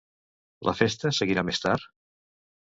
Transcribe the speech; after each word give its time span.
La 0.69 0.73
festa 0.79 1.11
seguirà 1.19 1.45
més 1.51 1.61
tard? 1.67 1.87